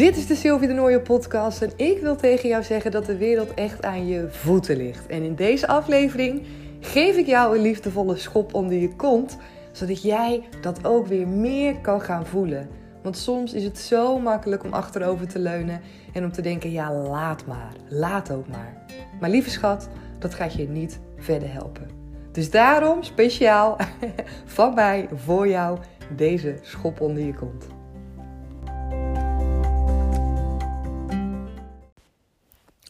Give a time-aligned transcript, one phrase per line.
[0.00, 3.16] Dit is de Sylvie de Nooie podcast en ik wil tegen jou zeggen dat de
[3.16, 5.06] wereld echt aan je voeten ligt.
[5.06, 6.42] En in deze aflevering
[6.80, 9.36] geef ik jou een liefdevolle schop onder je kont,
[9.72, 12.68] zodat jij dat ook weer meer kan gaan voelen.
[13.02, 15.80] Want soms is het zo makkelijk om achterover te leunen
[16.12, 18.84] en om te denken, ja laat maar, laat ook maar.
[19.20, 19.88] Maar lieve schat,
[20.18, 21.88] dat gaat je niet verder helpen.
[22.32, 23.76] Dus daarom speciaal
[24.56, 25.78] van mij voor jou
[26.16, 27.79] deze schop onder je kont.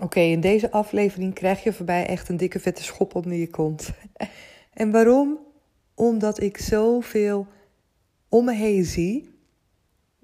[0.01, 3.91] Oké, in deze aflevering krijg je voorbij echt een dikke vette schop onder je kont.
[4.73, 5.39] En waarom?
[5.95, 7.47] Omdat ik zoveel
[8.29, 9.29] om me heen zie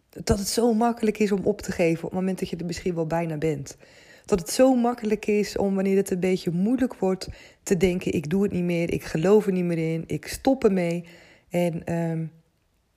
[0.09, 2.65] dat het zo makkelijk is om op te geven op het moment dat je er
[2.65, 3.77] misschien wel bijna bent.
[4.25, 7.29] Dat het zo makkelijk is om wanneer het een beetje moeilijk wordt
[7.63, 10.65] te denken: ik doe het niet meer, ik geloof er niet meer in, ik stop
[10.65, 11.05] ermee.
[11.49, 12.33] En um,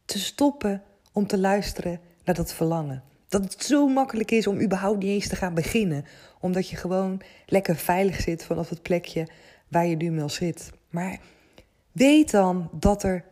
[0.06, 3.04] te stoppen om te luisteren naar dat verlangen.
[3.30, 6.06] Dat het zo makkelijk is om überhaupt niet eens te gaan beginnen.
[6.40, 9.28] Omdat je gewoon lekker veilig zit vanaf het plekje
[9.68, 10.72] waar je nu mee zit.
[10.90, 11.20] Maar
[11.92, 13.26] weet dan dat, er,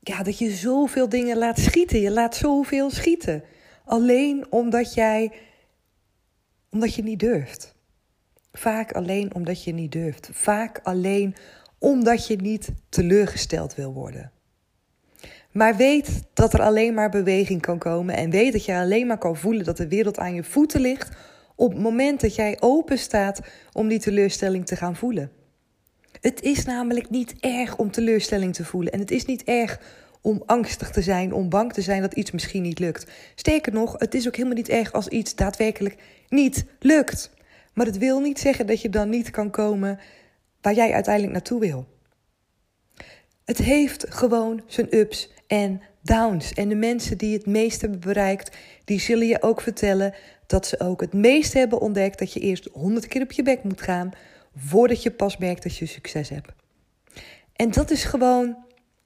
[0.00, 2.00] ja, dat je zoveel dingen laat schieten.
[2.00, 3.42] Je laat zoveel schieten.
[3.84, 5.32] Alleen omdat jij
[6.70, 7.74] omdat je niet durft.
[8.52, 10.28] Vaak alleen omdat je niet durft.
[10.32, 11.34] Vaak alleen
[11.78, 14.32] omdat je niet teleurgesteld wil worden.
[15.56, 19.18] Maar weet dat er alleen maar beweging kan komen en weet dat je alleen maar
[19.18, 21.10] kan voelen dat de wereld aan je voeten ligt
[21.54, 23.40] op het moment dat jij open staat
[23.72, 25.30] om die teleurstelling te gaan voelen.
[26.20, 29.80] Het is namelijk niet erg om teleurstelling te voelen en het is niet erg
[30.20, 33.10] om angstig te zijn, om bang te zijn dat iets misschien niet lukt.
[33.34, 35.96] Sterker nog, het is ook helemaal niet erg als iets daadwerkelijk
[36.28, 37.30] niet lukt.
[37.74, 39.98] Maar het wil niet zeggen dat je dan niet kan komen
[40.60, 41.86] waar jij uiteindelijk naartoe wil.
[43.44, 46.52] Het heeft gewoon zijn ups en downs.
[46.52, 50.14] En de mensen die het meest hebben bereikt, die zullen je ook vertellen
[50.46, 53.62] dat ze ook het meest hebben ontdekt dat je eerst honderd keer op je bek
[53.62, 54.10] moet gaan
[54.56, 56.52] voordat je pas merkt dat je succes hebt.
[57.52, 58.56] En dat is gewoon,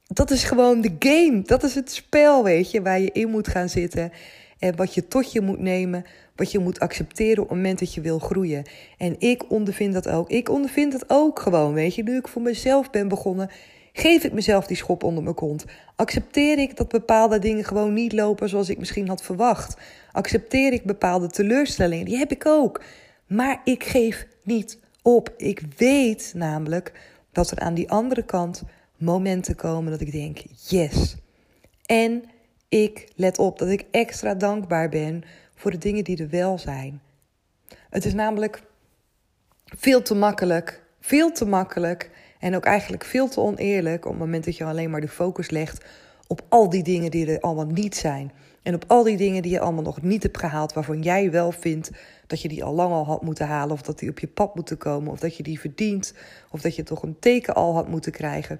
[0.07, 1.41] dat is gewoon de game.
[1.41, 4.11] Dat is het spel, weet je, waar je in moet gaan zitten.
[4.59, 6.05] En wat je tot je moet nemen,
[6.35, 8.63] wat je moet accepteren op het moment dat je wil groeien.
[8.97, 10.29] En ik ondervind dat ook.
[10.29, 12.03] Ik ondervind dat ook gewoon, weet je.
[12.03, 13.49] Nu ik voor mezelf ben begonnen,
[13.93, 15.65] Geef ik mezelf die schop onder mijn kont?
[15.95, 19.77] Accepteer ik dat bepaalde dingen gewoon niet lopen zoals ik misschien had verwacht?
[20.11, 22.05] Accepteer ik bepaalde teleurstellingen?
[22.05, 22.83] Die heb ik ook.
[23.27, 25.33] Maar ik geef niet op.
[25.37, 26.93] Ik weet namelijk
[27.31, 28.63] dat er aan die andere kant
[28.97, 30.37] momenten komen dat ik denk:
[30.67, 31.15] yes.
[31.85, 32.23] En
[32.69, 35.23] ik let op dat ik extra dankbaar ben
[35.55, 37.01] voor de dingen die er wel zijn.
[37.89, 38.63] Het is namelijk
[39.65, 42.09] veel te makkelijk, veel te makkelijk
[42.41, 45.49] en ook eigenlijk veel te oneerlijk op het moment dat je alleen maar de focus
[45.49, 45.85] legt
[46.27, 48.31] op al die dingen die er allemaal niet zijn.
[48.63, 51.51] En op al die dingen die je allemaal nog niet hebt gehaald, waarvan jij wel
[51.51, 51.91] vindt
[52.27, 54.55] dat je die al lang al had moeten halen, of dat die op je pad
[54.55, 56.13] moeten komen, of dat je die verdient,
[56.51, 58.59] of dat je toch een teken al had moeten krijgen.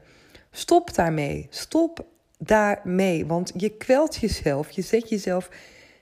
[0.52, 1.48] Stop daarmee.
[1.50, 2.06] Stop
[2.38, 3.26] daarmee.
[3.26, 4.70] Want je kwelt jezelf.
[4.70, 5.50] Je zet jezelf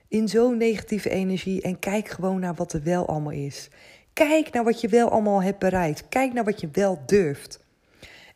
[0.07, 1.61] in zo'n negatieve energie.
[1.61, 3.69] En kijk gewoon naar wat er wel allemaal is.
[4.13, 6.09] Kijk naar wat je wel allemaal hebt bereikt.
[6.09, 7.59] Kijk naar wat je wel durft.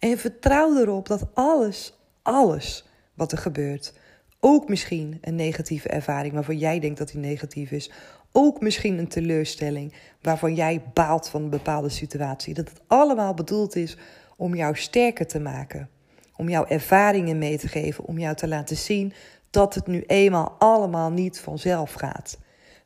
[0.04, 3.94] En vertrouw erop dat alles, alles wat er gebeurt,
[4.40, 7.92] ook misschien een negatieve ervaring waarvan jij denkt dat die negatief is,
[8.32, 13.76] ook misschien een teleurstelling waarvan jij baalt van een bepaalde situatie, dat het allemaal bedoeld
[13.76, 13.98] is
[14.38, 15.90] om jou sterker te maken,
[16.36, 19.14] om jouw ervaringen mee te geven, om jou te laten zien
[19.50, 22.38] dat het nu eenmaal allemaal niet vanzelf gaat.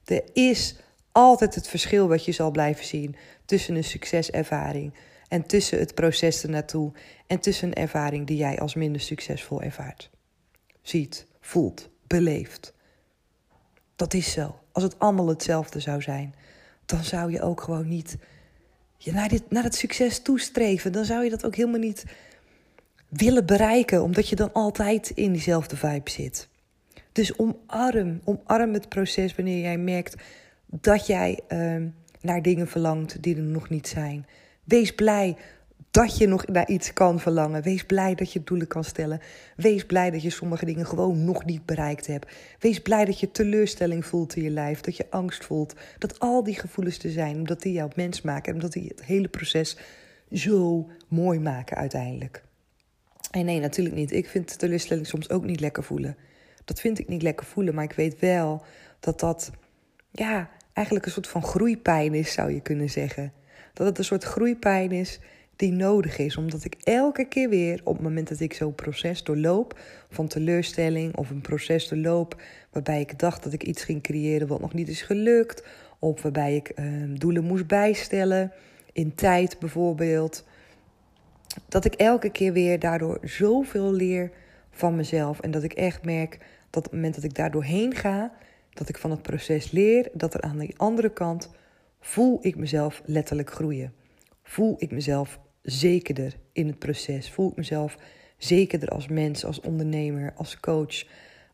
[0.06, 0.76] Er is
[1.12, 4.94] altijd het verschil wat je zal blijven zien tussen een succeservaring
[5.28, 6.92] en tussen het proces ernaartoe
[7.28, 10.10] en tussen een ervaring die jij als minder succesvol ervaart.
[10.82, 12.74] Ziet, voelt, beleeft.
[13.96, 14.60] Dat is zo.
[14.72, 16.36] Als het allemaal hetzelfde zou zijn,
[16.86, 18.18] dan zou je ook gewoon niet
[18.98, 20.92] je naar, dit, naar het succes toestreven.
[20.92, 22.06] Dan zou je dat ook helemaal niet
[23.10, 26.50] willen bereiken, omdat je dan altijd in diezelfde vibe zit.
[27.12, 30.16] Dus omarm, omarm het proces wanneer jij merkt
[30.66, 31.84] dat jij uh,
[32.22, 34.26] naar dingen verlangt die er nog niet zijn.
[34.68, 35.36] Wees blij
[35.92, 37.64] dat je nog naar iets kan verlangen.
[37.64, 39.22] Wees blij dat je doelen kan stellen.
[39.56, 42.32] Wees blij dat je sommige dingen gewoon nog niet bereikt hebt.
[42.60, 45.74] Wees blij dat je teleurstelling voelt in je lijf, dat je angst voelt.
[45.98, 49.04] Dat al die gevoelens er zijn, omdat die jou mens maken en omdat die het
[49.04, 49.78] hele proces
[50.32, 52.44] zo mooi maken uiteindelijk.
[53.32, 54.12] En nee, natuurlijk niet.
[54.12, 56.18] Ik vind teleurstelling soms ook niet lekker voelen.
[56.66, 58.64] Dat vind ik niet lekker voelen, maar ik weet wel
[59.00, 59.52] dat dat,
[60.12, 63.34] ja, eigenlijk een soort van groeipijn is, zou je kunnen zeggen.
[63.78, 65.20] Dat het een soort groeipijn is
[65.56, 66.38] die nodig is.
[66.38, 69.80] Omdat ik elke keer weer, op het moment dat ik zo'n proces doorloop,
[70.10, 72.42] van teleurstelling of een proces doorloop,
[72.72, 75.64] waarbij ik dacht dat ik iets ging creëren wat nog niet is gelukt,
[76.00, 76.86] of waarbij ik uh,
[77.20, 78.52] doelen moest bijstellen,
[78.94, 80.46] in tijd bijvoorbeeld,
[81.70, 84.32] dat ik elke keer weer daardoor zoveel leer
[84.72, 85.40] van mezelf.
[85.40, 86.38] En dat ik echt merk
[86.70, 88.32] dat op het moment dat ik daar doorheen ga,
[88.74, 91.50] dat ik van het proces leer, dat er aan de andere kant
[92.00, 93.94] voel ik mezelf letterlijk groeien.
[94.44, 97.32] Voel ik mezelf zekerder in het proces.
[97.32, 97.98] Voel ik mezelf
[98.38, 101.04] zekerder als mens, als ondernemer, als coach,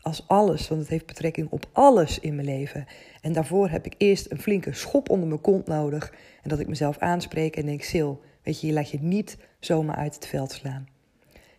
[0.01, 0.67] als alles.
[0.67, 2.85] Want het heeft betrekking op alles in mijn leven.
[3.21, 6.13] En daarvoor heb ik eerst een flinke schop onder mijn kont nodig.
[6.41, 8.11] En dat ik mezelf aanspreek en denk: Sil,
[8.43, 10.87] weet je, je laat je niet zomaar uit het veld slaan.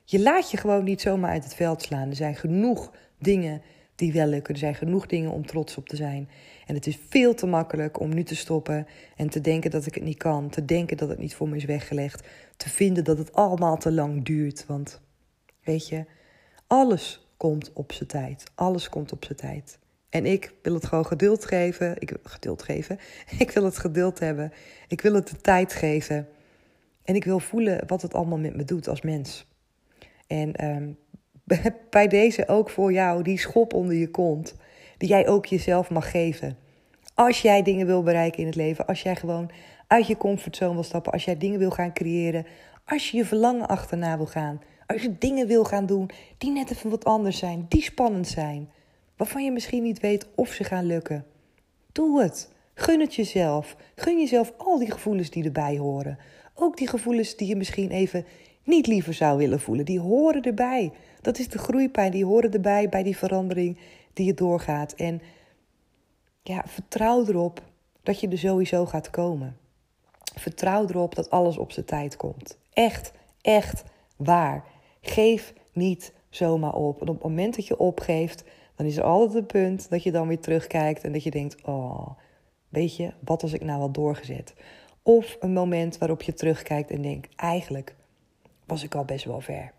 [0.05, 2.09] Je laat je gewoon niet zomaar uit het veld slaan.
[2.09, 3.63] Er zijn genoeg dingen
[3.95, 4.55] die wel lukken.
[4.55, 6.29] Er zijn genoeg dingen om trots op te zijn.
[6.67, 8.87] En het is veel te makkelijk om nu te stoppen
[9.17, 10.49] en te denken dat ik het niet kan.
[10.49, 12.29] Te denken dat het niet voor me is weggelegd.
[12.57, 14.67] Te vinden dat het allemaal te lang duurt.
[14.67, 15.01] Want
[15.63, 16.05] weet je,
[16.67, 18.45] alles komt op zijn tijd.
[18.55, 19.79] Alles komt op zijn tijd.
[20.09, 21.95] En ik wil het gewoon geduld geven.
[21.99, 22.99] Ik wil geduld geven.
[23.39, 24.53] Ik wil het geduld hebben.
[24.89, 26.29] Ik wil het de tijd geven.
[27.05, 29.47] En ik wil voelen wat het allemaal met me doet als mens.
[30.27, 30.99] En um,
[31.91, 34.55] bij deze ook voor jou die schop onder je kont,
[34.99, 36.57] die jij ook jezelf mag geven.
[37.15, 39.51] Als jij dingen wil bereiken in het leven, als jij gewoon
[39.87, 42.47] uit je comfortzone wil stappen, als jij dingen wil gaan creëren,
[42.85, 46.71] als je je verlangen achterna wil gaan, als je dingen wil gaan doen die net
[46.71, 48.71] even wat anders zijn, die spannend zijn,
[49.17, 51.25] waarvan je misschien niet weet of ze gaan lukken.
[51.93, 52.53] Doe het.
[52.75, 53.77] Gun het jezelf.
[53.95, 56.19] Gun jezelf al die gevoelens die erbij horen.
[56.55, 58.27] Ook die gevoelens die je misschien even
[58.65, 59.85] niet liever zou willen voelen.
[59.85, 60.93] Die horen erbij.
[61.21, 62.11] Dat is de groeipijn.
[62.11, 63.79] Die horen erbij bij die verandering
[64.13, 64.93] die je doorgaat.
[64.93, 65.21] En
[66.43, 67.63] ja, vertrouw erop
[68.03, 69.57] dat je er sowieso gaat komen.
[70.35, 72.59] Vertrouw erop dat alles op zijn tijd komt.
[72.73, 73.85] Echt, echt
[74.17, 74.65] waar.
[75.01, 77.01] Geef niet zomaar op.
[77.01, 78.45] En op het moment dat je opgeeft,
[78.75, 81.65] dan is er altijd een punt dat je dan weer terugkijkt en dat je denkt:
[81.65, 82.09] Oh,
[82.69, 84.55] weet je, wat was ik nou al doorgezet?
[85.03, 87.95] Of een moment waarop je terugkijkt en denkt: Eigenlijk
[88.67, 89.73] was ik al best wel ver.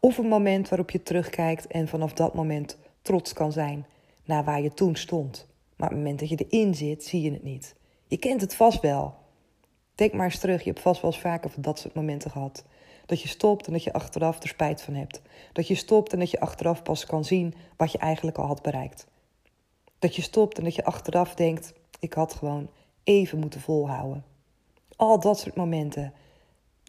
[0.00, 3.86] Of een moment waarop je terugkijkt en vanaf dat moment trots kan zijn
[4.24, 5.46] naar waar je toen stond.
[5.76, 7.74] Maar op het moment dat je erin zit, zie je het niet.
[8.06, 9.14] Je kent het vast wel.
[9.94, 12.64] Denk maar eens terug, je hebt vast wel eens vaker van dat soort momenten gehad.
[13.06, 15.22] Dat je stopt en dat je achteraf er spijt van hebt.
[15.52, 18.62] Dat je stopt en dat je achteraf pas kan zien wat je eigenlijk al had
[18.62, 19.06] bereikt.
[19.98, 22.70] Dat je stopt en dat je achteraf denkt: ik had gewoon
[23.04, 24.24] even moeten volhouden.
[24.96, 26.12] Al dat soort momenten.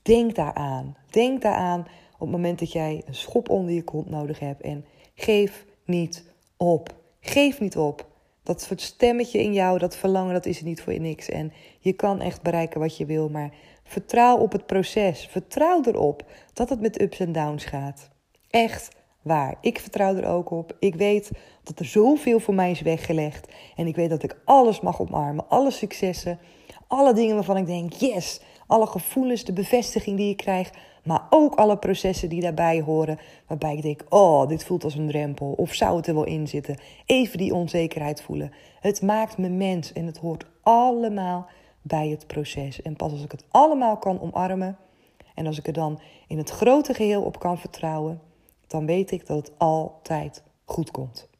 [0.01, 0.95] Denk daaraan.
[1.09, 1.79] Denk daaraan
[2.13, 4.61] op het moment dat jij een schop onder je kont nodig hebt.
[4.61, 6.23] En geef niet
[6.57, 6.95] op.
[7.19, 8.09] Geef niet op.
[8.43, 11.29] Dat soort stemmetje in jou, dat verlangen, dat is er niet voor niks.
[11.29, 13.53] En je kan echt bereiken wat je wil, maar
[13.83, 15.27] vertrouw op het proces.
[15.31, 18.09] Vertrouw erop dat het met ups en downs gaat.
[18.49, 18.89] Echt
[19.21, 19.57] waar.
[19.61, 20.75] Ik vertrouw er ook op.
[20.79, 21.31] Ik weet
[21.63, 23.51] dat er zoveel voor mij is weggelegd.
[23.75, 25.49] En ik weet dat ik alles mag omarmen.
[25.49, 26.39] Alle successen.
[26.87, 31.55] Alle dingen waarvan ik denk, yes, alle gevoelens, de bevestiging die je krijgt, maar ook
[31.55, 35.73] alle processen die daarbij horen, waarbij ik denk: oh, dit voelt als een drempel, of
[35.73, 36.77] zou het er wel in zitten?
[37.05, 38.51] Even die onzekerheid voelen.
[38.79, 41.47] Het maakt me mens en het hoort allemaal
[41.81, 42.81] bij het proces.
[42.81, 44.77] En pas als ik het allemaal kan omarmen
[45.35, 48.21] en als ik er dan in het grote geheel op kan vertrouwen,
[48.67, 51.30] dan weet ik dat het altijd goed komt.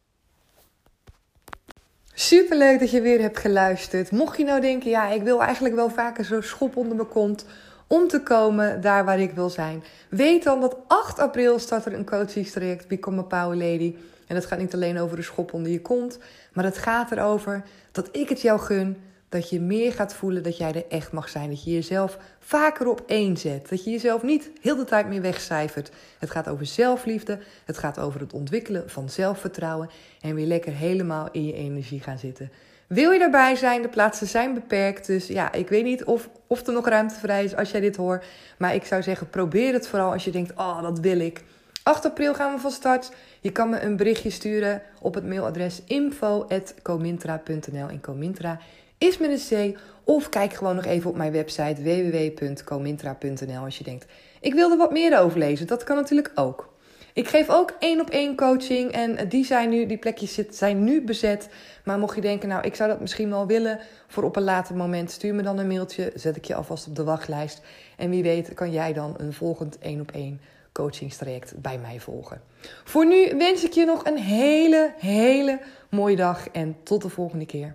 [2.14, 4.10] Super leuk dat je weer hebt geluisterd.
[4.10, 7.44] Mocht je nou denken, ja, ik wil eigenlijk wel vaker zo'n schop onder mijn kont
[7.86, 9.84] om te komen daar waar ik wil zijn.
[10.08, 13.94] Weet dan dat 8 april start er een coachingstraject Become a Power Lady.
[14.26, 16.18] En dat gaat niet alleen over de schop onder je kont,
[16.52, 18.96] maar het gaat erover dat ik het jou gun
[19.32, 21.50] dat je meer gaat voelen dat jij er echt mag zijn.
[21.50, 23.68] Dat je jezelf vaker op één zet.
[23.68, 25.90] Dat je jezelf niet heel de tijd meer wegcijfert.
[26.18, 27.38] Het gaat over zelfliefde.
[27.64, 29.90] Het gaat over het ontwikkelen van zelfvertrouwen.
[30.20, 32.50] En weer lekker helemaal in je energie gaan zitten.
[32.86, 33.82] Wil je daarbij zijn?
[33.82, 35.06] De plaatsen zijn beperkt.
[35.06, 37.96] Dus ja, ik weet niet of, of er nog ruimte vrij is als jij dit
[37.96, 38.24] hoort.
[38.58, 41.42] Maar ik zou zeggen, probeer het vooral als je denkt, oh, dat wil ik.
[41.82, 43.12] 8 april gaan we van start.
[43.40, 47.88] Je kan me een berichtje sturen op het mailadres info.comintra.nl.
[47.88, 48.58] En Comintra
[49.02, 49.78] is met een C.
[50.04, 54.06] Of kijk gewoon nog even op mijn website www.comintra.nl als je denkt,
[54.40, 55.66] ik wil er wat meer over lezen.
[55.66, 56.70] Dat kan natuurlijk ook.
[57.14, 61.04] Ik geef ook één op één coaching en die, zijn nu, die plekjes zijn nu
[61.04, 61.48] bezet.
[61.84, 64.76] Maar mocht je denken, nou ik zou dat misschien wel willen voor op een later
[64.76, 67.62] moment, stuur me dan een mailtje, zet ik je alvast op de wachtlijst.
[67.96, 70.40] En wie weet kan jij dan een volgend één op één
[70.72, 72.40] coachingstraject bij mij volgen.
[72.84, 75.58] Voor nu wens ik je nog een hele, hele
[75.90, 77.74] mooie dag en tot de volgende keer.